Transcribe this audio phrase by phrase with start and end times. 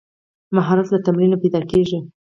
[0.55, 1.99] مهارت له تمرین پیدا کېږي.